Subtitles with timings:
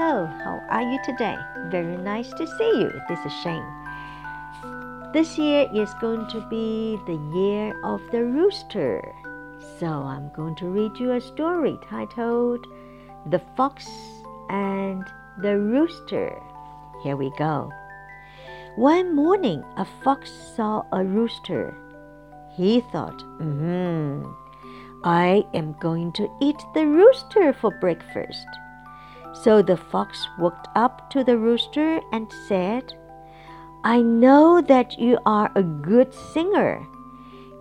[0.00, 1.36] Hello, how are you today?
[1.68, 2.90] Very nice to see you.
[3.06, 3.70] This is Shane.
[5.12, 9.14] This year is going to be the year of the rooster.
[9.78, 12.66] So I'm going to read you a story titled
[13.26, 13.86] The Fox
[14.48, 15.04] and
[15.42, 16.40] the Rooster.
[17.02, 17.70] Here we go.
[18.76, 21.76] One morning, a fox saw a rooster.
[22.56, 24.24] He thought, hmm,
[25.04, 28.46] I am going to eat the rooster for breakfast.
[29.32, 32.92] So the fox walked up to the rooster and said,
[33.84, 36.86] I know that you are a good singer.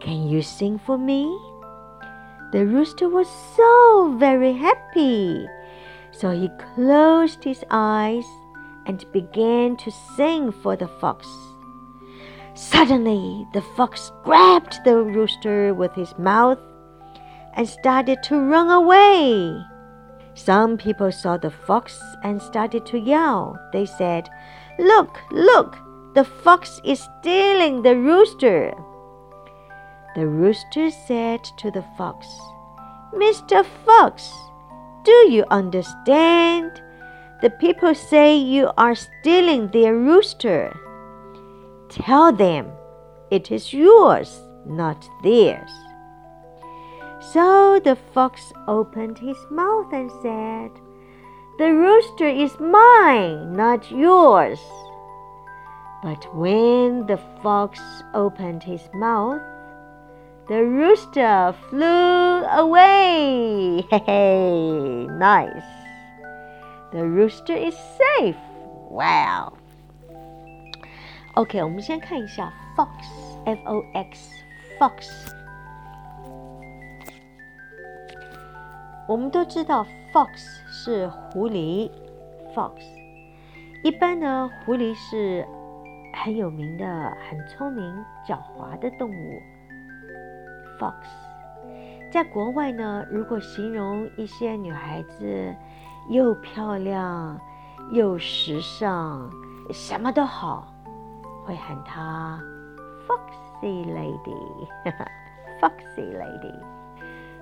[0.00, 1.38] Can you sing for me?
[2.52, 5.46] The rooster was so very happy.
[6.10, 8.24] So he closed his eyes
[8.86, 11.28] and began to sing for the fox.
[12.54, 16.58] Suddenly, the fox grabbed the rooster with his mouth
[17.54, 19.62] and started to run away.
[20.38, 23.58] Some people saw the fox and started to yell.
[23.72, 24.28] They said,
[24.78, 25.76] Look, look,
[26.14, 28.72] the fox is stealing the rooster.
[30.14, 32.26] The rooster said to the fox,
[33.12, 33.66] Mr.
[33.84, 34.32] Fox,
[35.04, 36.82] do you understand?
[37.42, 40.72] The people say you are stealing their rooster.
[41.88, 42.70] Tell them
[43.30, 45.70] it is yours, not theirs.
[47.31, 50.71] So the fox opened his mouth and said,
[51.57, 54.59] The rooster is mine, not yours.
[56.03, 57.79] But when the fox
[58.13, 59.41] opened his mouth,
[60.49, 63.85] the rooster flew away.
[63.89, 65.63] Hey, hey, nice.
[66.91, 68.35] The rooster is safe.
[68.89, 69.53] Wow.
[71.35, 75.36] OK，我们先看一下 fox，f o x，fox。
[79.08, 80.28] 我们都知道 fox
[80.70, 81.90] 是狐狸
[82.54, 82.74] ，fox。
[83.82, 85.46] 一般呢，狐狸是
[86.22, 89.42] 很有名的、很聪明、狡猾的动物
[90.78, 90.92] ，fox。
[92.12, 95.54] 在国外呢，如果形容一些女孩子
[96.10, 97.40] 又漂亮
[97.90, 99.30] 又时尚，
[99.72, 100.70] 什么都好，
[101.46, 102.38] 会喊她
[103.06, 106.77] foxy lady，foxy lady。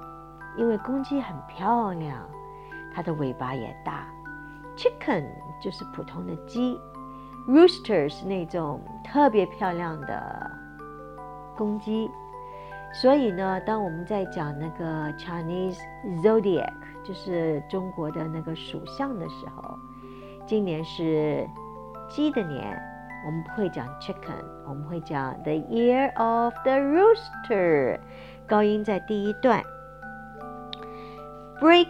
[0.56, 2.26] 因为公鸡很漂亮，
[2.94, 4.08] 它的尾巴也大。
[4.76, 5.26] Chicken
[5.60, 6.80] 就是普通的鸡
[7.46, 10.50] ，rooster 是那种特别漂亮的
[11.56, 12.10] 公鸡。
[12.94, 15.78] 所以呢，当我们在讲那个 Chinese
[16.22, 16.72] zodiac，
[17.04, 19.78] 就是中国的那个属相的时候。
[20.47, 21.47] 今年是
[22.09, 22.77] 鸡的年，
[23.25, 27.99] 我们不会讲 chicken，我们会讲 the year of the rooster，
[28.47, 29.63] 高音在第一段。
[31.61, 31.87] break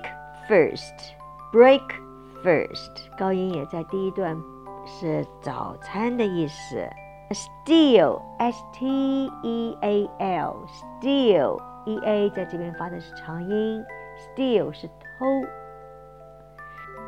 [0.47, 1.81] first，break
[2.43, 4.37] first，高音也在第一段，
[4.85, 6.87] 是早餐的意思。
[7.31, 13.83] steal，s t e a l，steal，e a 在这边发的是长音，
[14.19, 15.25] steal 是偷，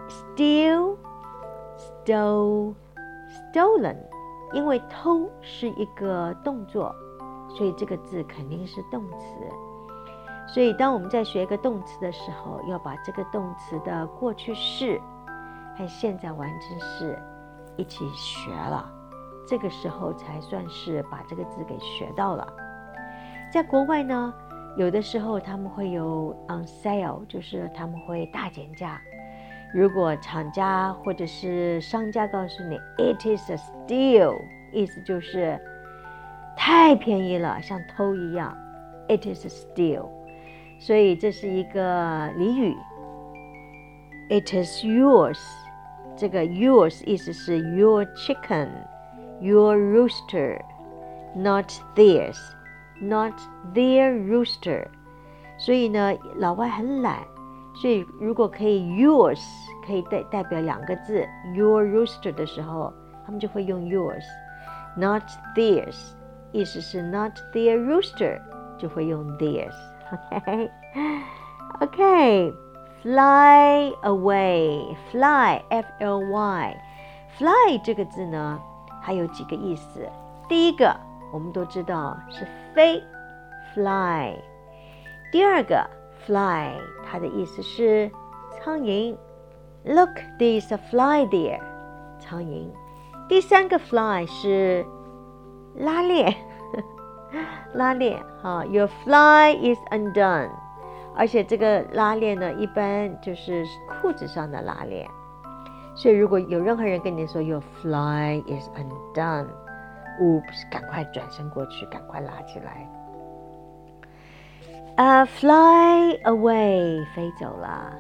[0.10, 0.98] steal。
[2.05, 2.75] 偷
[3.29, 3.97] stolen，
[4.53, 6.95] 因为偷是一个动作，
[7.57, 9.27] 所以这个字肯定是动词。
[10.53, 15.01] 所以当我们在学一个动词的时候，要把这个动词的过去式
[15.77, 17.17] 和现在完成式
[17.77, 18.91] 一起学了，
[19.47, 22.53] 这个时候才算是把这个字给学到了。
[23.53, 24.35] 在国外呢，
[24.77, 29.01] 有的时候他们会有 on sale，就是他们会大减价。
[29.73, 34.41] 如果厂家或者是商家告诉你 "It is a steal"，
[34.73, 35.57] 意思就是
[36.57, 38.57] 太便宜了，像偷一样。
[39.09, 40.09] It is a steal，
[40.81, 42.77] 所以这是一个俚语。
[44.29, 45.41] It is yours，
[46.17, 53.35] 这个 yours 意思是 your chicken，your rooster，not theirs，not
[53.73, 54.87] their rooster。
[55.59, 57.19] 所以呢，老外很懒。
[57.73, 59.41] 所以，如果可以 yours
[59.87, 61.25] 可以代代表两个字
[61.55, 62.93] your rooster 的时候，
[63.25, 65.23] 他们就会用 yours，not
[65.57, 66.13] theirs，
[66.53, 68.41] 意思是 not their rooster，
[68.77, 69.73] 就会用 theirs。
[71.81, 78.61] OK，OK，fly away，fly f l y，fly 这个字呢，
[79.01, 80.07] 还有几个意思。
[80.49, 80.93] 第一个，
[81.33, 82.45] 我们都知道是
[82.75, 83.01] 飞
[83.75, 84.35] ，fly。
[85.31, 85.89] 第二个。
[86.27, 88.11] Fly，它的意思是
[88.53, 89.17] 苍蝇。
[89.85, 91.61] Look, there's a fly there，
[92.19, 92.69] 苍蝇。
[93.29, 94.85] 第三个 fly 是
[95.77, 96.35] 拉链
[97.73, 100.51] 拉链哈，Your fly is undone。
[101.17, 105.09] 而且这个拉链呢，一般就是裤子上的拉链。
[105.95, 112.87] 所以如果有任何人跟你说 Your fly is undone，oops，赶快转身过去，赶快拉起来。
[115.00, 117.94] Uh, fly away，飞走了。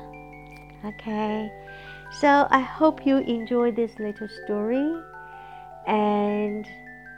[0.86, 1.50] Okay,
[2.22, 4.96] so I hope you enjoy this little story,
[5.86, 6.66] and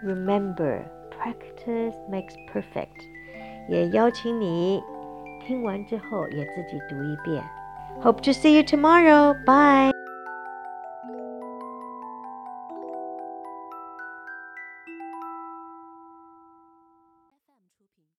[0.03, 3.05] remember, practice makes perfect.
[3.69, 4.81] 也邀请你
[5.45, 7.43] 听完之后也自己读一遍。
[8.01, 9.35] Hope to see you tomorrow.
[9.45, 9.91] Bye.